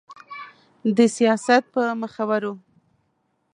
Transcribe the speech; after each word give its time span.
د 0.95 0.99
سياست 1.15 1.63
په 1.73 1.83
مخورو 2.01 2.53